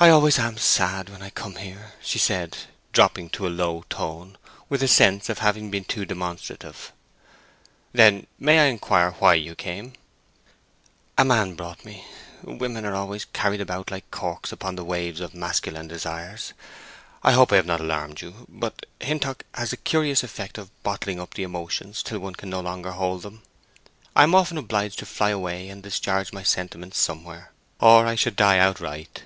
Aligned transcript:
"I 0.00 0.10
always 0.10 0.38
am 0.38 0.58
sad 0.58 1.08
when 1.08 1.22
I 1.22 1.30
come 1.30 1.56
here," 1.56 1.94
she 2.00 2.20
said, 2.20 2.56
dropping 2.92 3.30
to 3.30 3.48
a 3.48 3.50
low 3.50 3.84
tone 3.90 4.38
with 4.68 4.80
a 4.80 4.86
sense 4.86 5.28
of 5.28 5.40
having 5.40 5.72
been 5.72 5.82
too 5.82 6.04
demonstrative. 6.04 6.92
"Then 7.92 8.28
may 8.38 8.60
I 8.60 8.66
inquire 8.66 9.10
why 9.18 9.34
you 9.34 9.56
came?" 9.56 9.94
"A 11.18 11.24
man 11.24 11.54
brought 11.56 11.84
me. 11.84 12.04
Women 12.44 12.84
are 12.84 12.94
always 12.94 13.24
carried 13.24 13.60
about 13.60 13.90
like 13.90 14.08
corks 14.12 14.52
upon 14.52 14.76
the 14.76 14.84
waves 14.84 15.18
of 15.18 15.34
masculine 15.34 15.88
desires....I 15.88 17.32
hope 17.32 17.50
I 17.50 17.56
have 17.56 17.66
not 17.66 17.80
alarmed 17.80 18.20
you; 18.20 18.46
but 18.48 18.86
Hintock 19.00 19.42
has 19.52 19.70
the 19.70 19.76
curious 19.76 20.22
effect 20.22 20.58
of 20.58 20.70
bottling 20.84 21.18
up 21.18 21.34
the 21.34 21.42
emotions 21.42 22.04
till 22.04 22.20
one 22.20 22.36
can 22.36 22.50
no 22.50 22.60
longer 22.60 22.92
hold 22.92 23.22
them; 23.22 23.42
I 24.14 24.22
am 24.22 24.36
often 24.36 24.58
obliged 24.58 25.00
to 25.00 25.06
fly 25.06 25.30
away 25.30 25.68
and 25.68 25.82
discharge 25.82 26.32
my 26.32 26.44
sentiments 26.44 26.98
somewhere, 27.00 27.50
or 27.80 28.06
I 28.06 28.14
should 28.14 28.36
die 28.36 28.58
outright." 28.58 29.24